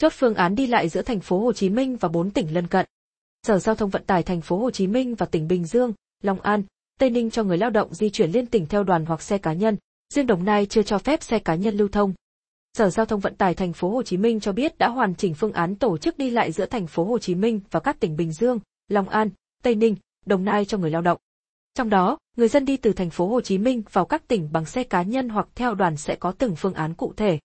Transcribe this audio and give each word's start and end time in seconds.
Chốt 0.00 0.12
phương 0.12 0.34
án 0.34 0.54
đi 0.54 0.66
lại 0.66 0.88
giữa 0.88 1.02
thành 1.02 1.20
phố 1.20 1.38
Hồ 1.40 1.52
Chí 1.52 1.68
Minh 1.68 1.96
và 1.96 2.08
bốn 2.08 2.30
tỉnh 2.30 2.54
lân 2.54 2.66
cận. 2.66 2.86
Sở 3.46 3.58
Giao 3.58 3.74
thông 3.74 3.90
Vận 3.90 4.04
tải 4.04 4.22
thành 4.22 4.40
phố 4.40 4.58
Hồ 4.58 4.70
Chí 4.70 4.86
Minh 4.86 5.14
và 5.14 5.26
tỉnh 5.26 5.48
Bình 5.48 5.64
Dương, 5.64 5.92
Long 6.22 6.40
An, 6.40 6.62
Tây 6.98 7.10
Ninh 7.10 7.30
cho 7.30 7.44
người 7.44 7.58
lao 7.58 7.70
động 7.70 7.94
di 7.94 8.10
chuyển 8.10 8.30
liên 8.30 8.46
tỉnh 8.46 8.66
theo 8.66 8.84
đoàn 8.84 9.04
hoặc 9.04 9.22
xe 9.22 9.38
cá 9.38 9.52
nhân, 9.52 9.76
riêng 10.14 10.26
Đồng 10.26 10.44
Nai 10.44 10.66
chưa 10.66 10.82
cho 10.82 10.98
phép 10.98 11.22
xe 11.22 11.38
cá 11.38 11.54
nhân 11.54 11.76
lưu 11.76 11.88
thông. 11.88 12.12
Sở 12.78 12.90
Giao 12.90 13.06
thông 13.06 13.20
Vận 13.20 13.34
tải 13.34 13.54
thành 13.54 13.72
phố 13.72 13.90
Hồ 13.90 14.02
Chí 14.02 14.16
Minh 14.16 14.40
cho 14.40 14.52
biết 14.52 14.78
đã 14.78 14.88
hoàn 14.88 15.14
chỉnh 15.14 15.34
phương 15.34 15.52
án 15.52 15.76
tổ 15.76 15.98
chức 15.98 16.18
đi 16.18 16.30
lại 16.30 16.52
giữa 16.52 16.66
thành 16.66 16.86
phố 16.86 17.04
Hồ 17.04 17.18
Chí 17.18 17.34
Minh 17.34 17.60
và 17.70 17.80
các 17.80 18.00
tỉnh 18.00 18.16
Bình 18.16 18.32
Dương, 18.32 18.58
Long 18.88 19.08
An, 19.08 19.30
Tây 19.62 19.74
Ninh, 19.74 19.96
Đồng 20.26 20.44
Nai 20.44 20.64
cho 20.64 20.78
người 20.78 20.90
lao 20.90 21.02
động. 21.02 21.18
Trong 21.74 21.90
đó, 21.90 22.18
người 22.36 22.48
dân 22.48 22.64
đi 22.64 22.76
từ 22.76 22.92
thành 22.92 23.10
phố 23.10 23.28
Hồ 23.28 23.40
Chí 23.40 23.58
Minh 23.58 23.82
vào 23.92 24.04
các 24.04 24.28
tỉnh 24.28 24.48
bằng 24.52 24.64
xe 24.64 24.84
cá 24.84 25.02
nhân 25.02 25.28
hoặc 25.28 25.48
theo 25.54 25.74
đoàn 25.74 25.96
sẽ 25.96 26.16
có 26.16 26.32
từng 26.32 26.56
phương 26.56 26.74
án 26.74 26.94
cụ 26.94 27.12
thể. 27.16 27.38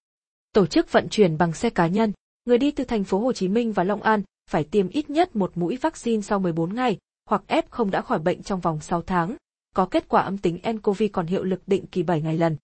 Tổ 0.54 0.66
chức 0.66 0.92
vận 0.92 1.10
chuyển 1.10 1.38
bằng 1.38 1.54
xe 1.54 1.70
cá 1.70 1.88
nhân, 1.88 2.14
người 2.46 2.58
đi 2.58 2.72
từ 2.72 2.84
thành 2.84 3.04
phố 3.04 3.20
Hồ 3.20 3.34
Chí 3.34 3.48
Minh 3.48 3.72
và 3.72 3.84
Long 3.84 4.02
An 4.02 4.22
phải 4.50 4.64
tiêm 4.64 4.90
ít 4.90 5.10
nhất 5.10 5.36
một 5.36 5.52
mũi 5.56 5.78
vaccine 5.82 6.22
sau 6.22 6.40
14 6.40 6.76
ngày, 6.76 6.98
hoặc 7.30 7.44
F 7.48 7.62
không 7.70 7.92
đã 7.92 8.02
khỏi 8.02 8.20
bệnh 8.20 8.44
trong 8.44 8.60
vòng 8.60 8.80
6 8.80 9.02
tháng, 9.02 9.36
có 9.76 9.86
kết 9.86 10.10
quả 10.10 10.22
âm 10.22 10.38
tính 10.38 10.60
nCoV 10.74 11.04
còn 11.14 11.28
hiệu 11.28 11.44
lực 11.44 11.62
định 11.68 11.86
kỳ 11.86 12.04
7 12.04 12.22
ngày 12.22 12.38
lần. 12.38 12.58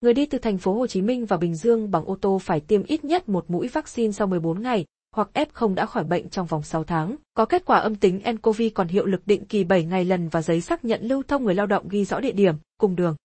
Người 0.00 0.14
đi 0.14 0.26
từ 0.26 0.38
thành 0.38 0.58
phố 0.58 0.74
Hồ 0.74 0.86
Chí 0.86 1.02
Minh 1.02 1.26
và 1.26 1.36
Bình 1.36 1.54
Dương 1.54 1.90
bằng 1.90 2.04
ô 2.04 2.16
tô 2.20 2.38
phải 2.38 2.60
tiêm 2.60 2.82
ít 2.82 3.04
nhất 3.04 3.28
một 3.28 3.44
mũi 3.50 3.68
vaccine 3.68 4.12
sau 4.12 4.26
14 4.26 4.62
ngày, 4.62 4.84
hoặc 5.16 5.30
F0 5.34 5.74
đã 5.74 5.86
khỏi 5.86 6.04
bệnh 6.04 6.28
trong 6.28 6.46
vòng 6.46 6.62
6 6.62 6.84
tháng, 6.84 7.16
có 7.34 7.44
kết 7.44 7.64
quả 7.64 7.78
âm 7.78 7.94
tính 7.94 8.20
nCoV 8.32 8.62
còn 8.74 8.88
hiệu 8.88 9.06
lực 9.06 9.26
định 9.26 9.44
kỳ 9.44 9.64
7 9.64 9.84
ngày 9.84 10.04
lần 10.04 10.28
và 10.28 10.42
giấy 10.42 10.60
xác 10.60 10.84
nhận 10.84 11.02
lưu 11.02 11.22
thông 11.22 11.44
người 11.44 11.54
lao 11.54 11.66
động 11.66 11.88
ghi 11.88 12.04
rõ 12.04 12.20
địa 12.20 12.32
điểm, 12.32 12.54
cùng 12.78 12.96
đường. 12.96 13.16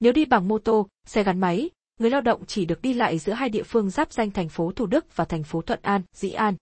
Nếu 0.00 0.12
đi 0.12 0.24
bằng 0.24 0.48
mô 0.48 0.58
tô, 0.58 0.88
xe 1.06 1.22
gắn 1.22 1.40
máy, 1.40 1.70
người 1.98 2.10
lao 2.10 2.20
động 2.20 2.44
chỉ 2.46 2.64
được 2.64 2.82
đi 2.82 2.94
lại 2.94 3.18
giữa 3.18 3.32
hai 3.32 3.48
địa 3.48 3.62
phương 3.62 3.90
giáp 3.90 4.12
danh 4.12 4.30
thành 4.30 4.48
phố 4.48 4.72
Thủ 4.72 4.86
Đức 4.86 5.16
và 5.16 5.24
thành 5.24 5.42
phố 5.42 5.62
Thuận 5.62 5.78
An, 5.82 6.02
Dĩ 6.16 6.30
An. 6.30 6.54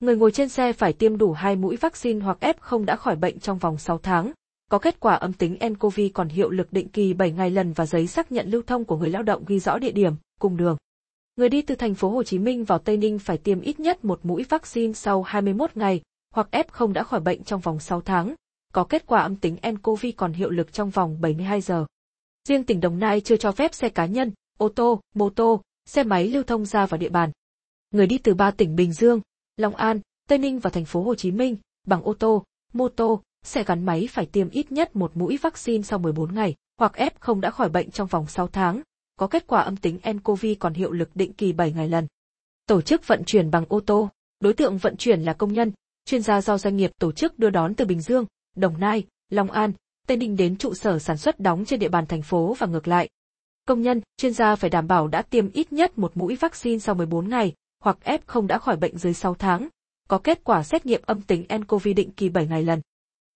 Người 0.00 0.16
ngồi 0.16 0.32
trên 0.32 0.48
xe 0.48 0.72
phải 0.72 0.92
tiêm 0.92 1.18
đủ 1.18 1.32
hai 1.32 1.56
mũi 1.56 1.76
vaccine 1.76 2.20
hoặc 2.20 2.38
F0 2.40 2.84
đã 2.84 2.96
khỏi 2.96 3.16
bệnh 3.16 3.38
trong 3.38 3.58
vòng 3.58 3.78
6 3.78 3.98
tháng, 3.98 4.32
có 4.70 4.78
kết 4.78 5.00
quả 5.00 5.14
âm 5.14 5.32
tính 5.32 5.58
nCoV 5.68 6.00
còn 6.14 6.28
hiệu 6.28 6.50
lực 6.50 6.72
định 6.72 6.88
kỳ 6.88 7.14
7 7.14 7.32
ngày 7.32 7.50
lần 7.50 7.72
và 7.72 7.86
giấy 7.86 8.06
xác 8.06 8.32
nhận 8.32 8.50
lưu 8.50 8.62
thông 8.62 8.84
của 8.84 8.96
người 8.96 9.10
lao 9.10 9.22
động 9.22 9.44
ghi 9.46 9.58
rõ 9.58 9.78
địa 9.78 9.92
điểm, 9.92 10.12
cùng 10.40 10.56
đường. 10.56 10.76
Người 11.36 11.48
đi 11.48 11.62
từ 11.62 11.74
thành 11.74 11.94
phố 11.94 12.10
Hồ 12.10 12.22
Chí 12.22 12.38
Minh 12.38 12.64
vào 12.64 12.78
Tây 12.78 12.96
Ninh 12.96 13.18
phải 13.18 13.38
tiêm 13.38 13.60
ít 13.60 13.80
nhất 13.80 14.04
một 14.04 14.20
mũi 14.22 14.44
vaccine 14.48 14.92
sau 14.92 15.22
21 15.22 15.70
ngày, 15.74 16.00
hoặc 16.34 16.48
F0 16.50 16.92
đã 16.92 17.02
khỏi 17.02 17.20
bệnh 17.20 17.44
trong 17.44 17.60
vòng 17.60 17.80
6 17.80 18.00
tháng, 18.00 18.34
có 18.72 18.84
kết 18.84 19.06
quả 19.06 19.20
âm 19.20 19.36
tính 19.36 19.56
nCoV 19.70 20.06
còn 20.16 20.32
hiệu 20.32 20.50
lực 20.50 20.72
trong 20.72 20.90
vòng 20.90 21.20
72 21.20 21.60
giờ. 21.60 21.84
Riêng 22.48 22.64
tỉnh 22.64 22.80
Đồng 22.80 22.98
Nai 22.98 23.20
chưa 23.20 23.36
cho 23.36 23.52
phép 23.52 23.74
xe 23.74 23.88
cá 23.88 24.06
nhân, 24.06 24.32
ô 24.58 24.68
tô, 24.68 25.00
mô 25.14 25.30
tô, 25.30 25.62
xe 25.86 26.02
máy 26.02 26.28
lưu 26.28 26.42
thông 26.42 26.64
ra 26.64 26.86
vào 26.86 26.98
địa 26.98 27.08
bàn. 27.08 27.30
Người 27.90 28.06
đi 28.06 28.18
từ 28.18 28.34
ba 28.34 28.50
tỉnh 28.50 28.76
Bình 28.76 28.92
Dương, 28.92 29.20
Long 29.56 29.76
An, 29.76 30.00
Tây 30.28 30.38
Ninh 30.38 30.58
và 30.58 30.70
thành 30.70 30.84
phố 30.84 31.02
Hồ 31.02 31.14
Chí 31.14 31.30
Minh 31.30 31.56
bằng 31.86 32.02
ô 32.02 32.14
tô, 32.14 32.44
mô 32.72 32.88
tô, 32.88 33.22
xe 33.42 33.64
gắn 33.64 33.86
máy 33.86 34.08
phải 34.10 34.26
tiêm 34.26 34.50
ít 34.50 34.72
nhất 34.72 34.96
một 34.96 35.16
mũi 35.16 35.38
vaccine 35.42 35.82
sau 35.82 35.98
14 35.98 36.34
ngày, 36.34 36.54
hoặc 36.78 36.92
F0 36.94 37.40
đã 37.40 37.50
khỏi 37.50 37.68
bệnh 37.68 37.90
trong 37.90 38.06
vòng 38.06 38.26
6 38.26 38.48
tháng, 38.48 38.82
có 39.16 39.26
kết 39.26 39.46
quả 39.46 39.60
âm 39.60 39.76
tính 39.76 39.98
nCoV 40.12 40.46
còn 40.58 40.74
hiệu 40.74 40.92
lực 40.92 41.10
định 41.14 41.32
kỳ 41.32 41.52
7 41.52 41.72
ngày 41.72 41.88
lần. 41.88 42.06
Tổ 42.66 42.80
chức 42.80 43.06
vận 43.06 43.24
chuyển 43.24 43.50
bằng 43.50 43.64
ô 43.68 43.80
tô, 43.80 44.10
đối 44.40 44.52
tượng 44.52 44.78
vận 44.78 44.96
chuyển 44.96 45.22
là 45.22 45.32
công 45.32 45.52
nhân, 45.52 45.72
chuyên 46.04 46.22
gia 46.22 46.40
do 46.40 46.58
doanh 46.58 46.76
nghiệp 46.76 46.90
tổ 47.00 47.12
chức 47.12 47.38
đưa 47.38 47.50
đón 47.50 47.74
từ 47.74 47.84
Bình 47.84 48.00
Dương, 48.00 48.26
Đồng 48.56 48.80
Nai, 48.80 49.06
Long 49.28 49.50
An, 49.50 49.72
Tây 50.06 50.16
Ninh 50.16 50.36
đến 50.36 50.56
trụ 50.56 50.74
sở 50.74 50.98
sản 50.98 51.16
xuất 51.16 51.40
đóng 51.40 51.64
trên 51.64 51.80
địa 51.80 51.88
bàn 51.88 52.06
thành 52.06 52.22
phố 52.22 52.56
và 52.58 52.66
ngược 52.66 52.88
lại. 52.88 53.08
Công 53.68 53.82
nhân, 53.82 54.00
chuyên 54.16 54.32
gia 54.32 54.56
phải 54.56 54.70
đảm 54.70 54.88
bảo 54.88 55.08
đã 55.08 55.22
tiêm 55.22 55.50
ít 55.52 55.72
nhất 55.72 55.98
một 55.98 56.16
mũi 56.16 56.36
vaccine 56.36 56.78
sau 56.78 56.94
14 56.94 57.28
ngày, 57.28 57.52
hoặc 57.84 57.98
F0 58.04 58.46
đã 58.46 58.58
khỏi 58.58 58.76
bệnh 58.76 58.98
dưới 58.98 59.14
6 59.14 59.34
tháng, 59.34 59.68
có 60.08 60.18
kết 60.18 60.44
quả 60.44 60.62
xét 60.62 60.86
nghiệm 60.86 61.02
âm 61.06 61.22
tính 61.22 61.44
nCoV 61.58 61.88
định 61.96 62.10
kỳ 62.10 62.28
7 62.28 62.46
ngày 62.46 62.62
lần. 62.62 62.80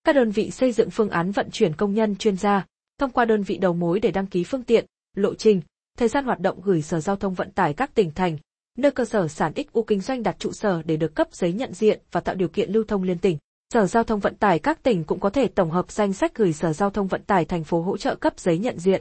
Các 0.04 0.12
đơn 0.12 0.30
vị 0.30 0.50
xây 0.50 0.72
dựng 0.72 0.90
phương 0.90 1.10
án 1.10 1.30
vận 1.30 1.50
chuyển 1.50 1.76
công 1.76 1.94
nhân 1.94 2.16
chuyên 2.16 2.36
gia, 2.36 2.66
thông 2.98 3.10
qua 3.10 3.24
đơn 3.24 3.42
vị 3.42 3.58
đầu 3.58 3.72
mối 3.72 4.00
để 4.00 4.10
đăng 4.10 4.26
ký 4.26 4.44
phương 4.44 4.62
tiện, 4.62 4.86
lộ 5.16 5.34
trình, 5.34 5.60
thời 5.98 6.08
gian 6.08 6.24
hoạt 6.24 6.40
động 6.40 6.60
gửi 6.62 6.82
Sở 6.82 7.00
Giao 7.00 7.16
thông 7.16 7.34
Vận 7.34 7.50
tải 7.50 7.74
các 7.74 7.94
tỉnh 7.94 8.10
thành, 8.10 8.38
nơi 8.78 8.90
cơ 8.90 9.04
sở 9.04 9.28
sản 9.28 9.52
XU 9.56 9.82
kinh 9.82 10.00
doanh 10.00 10.22
đặt 10.22 10.36
trụ 10.38 10.52
sở 10.52 10.82
để 10.82 10.96
được 10.96 11.14
cấp 11.14 11.28
giấy 11.32 11.52
nhận 11.52 11.74
diện 11.74 12.00
và 12.12 12.20
tạo 12.20 12.34
điều 12.34 12.48
kiện 12.48 12.70
lưu 12.70 12.84
thông 12.88 13.02
liên 13.02 13.18
tỉnh. 13.18 13.38
Sở 13.74 13.86
Giao 13.86 14.04
thông 14.04 14.20
Vận 14.20 14.34
tải 14.34 14.58
các 14.58 14.82
tỉnh 14.82 15.04
cũng 15.04 15.20
có 15.20 15.30
thể 15.30 15.48
tổng 15.48 15.70
hợp 15.70 15.90
danh 15.90 16.12
sách 16.12 16.34
gửi 16.34 16.52
Sở 16.52 16.72
Giao 16.72 16.90
thông 16.90 17.06
Vận 17.06 17.22
tải 17.22 17.44
thành 17.44 17.64
phố 17.64 17.82
hỗ 17.82 17.96
trợ 17.96 18.14
cấp 18.14 18.38
giấy 18.38 18.58
nhận 18.58 18.78
diện. 18.78 19.00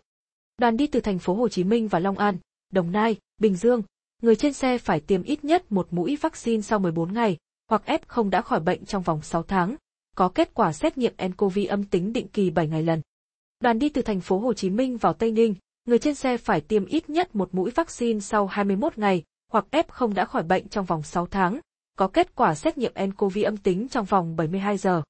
Đoàn 0.58 0.78
đi 0.78 0.88
từ 0.88 1.00
thành 1.00 1.20
phố 1.20 1.34
Hồ 1.34 1.50
Chí 1.50 1.64
Minh 1.64 1.88
và 1.88 2.00
Long 2.00 2.18
An, 2.18 2.38
Đồng 2.72 2.92
Nai, 2.92 3.18
Bình 3.38 3.56
Dương, 3.56 3.82
người 4.22 4.36
trên 4.36 4.54
xe 4.54 4.78
phải 4.78 5.00
tiêm 5.00 5.24
ít 5.24 5.44
nhất 5.44 5.72
một 5.72 5.88
mũi 5.92 6.18
vaccine 6.22 6.62
sau 6.62 6.80
14 6.80 7.14
ngày, 7.14 7.38
hoặc 7.70 7.84
F0 7.86 8.30
đã 8.30 8.42
khỏi 8.42 8.60
bệnh 8.60 8.86
trong 8.86 9.04
vòng 9.04 9.22
6 9.22 9.44
tháng, 9.44 9.76
có 10.16 10.30
kết 10.30 10.54
quả 10.54 10.74
xét 10.74 10.98
nghiệm 10.98 11.14
nCoV 11.28 11.60
âm 11.70 11.84
tính 11.84 12.14
định 12.14 12.28
kỳ 12.28 12.50
7 12.50 12.68
ngày 12.68 12.84
lần. 12.84 13.02
Đoàn 13.60 13.80
đi 13.80 13.90
từ 13.90 14.02
thành 14.02 14.22
phố 14.22 14.40
Hồ 14.40 14.54
Chí 14.54 14.70
Minh 14.70 14.98
vào 14.98 15.14
Tây 15.14 15.32
Ninh, 15.32 15.56
người 15.86 16.00
trên 16.00 16.16
xe 16.16 16.38
phải 16.38 16.62
tiêm 16.62 16.86
ít 16.86 17.10
nhất 17.10 17.36
một 17.36 17.50
mũi 17.56 17.72
vaccine 17.72 18.20
sau 18.20 18.48
21 18.48 18.98
ngày, 18.98 19.24
hoặc 19.52 19.66
F0 19.72 20.14
đã 20.14 20.26
khỏi 20.26 20.44
bệnh 20.44 20.68
trong 20.68 20.86
vòng 20.86 21.04
6 21.04 21.26
tháng, 21.26 21.60
có 21.98 22.08
kết 22.08 22.36
quả 22.36 22.56
xét 22.56 22.78
nghiệm 22.78 22.94
nCoV 23.06 23.38
âm 23.46 23.58
tính 23.58 23.88
trong 23.88 24.06
vòng 24.06 24.36
72 24.36 24.78
giờ. 24.78 25.02